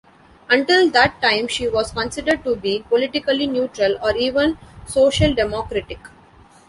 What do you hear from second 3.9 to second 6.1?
or even social-democratic.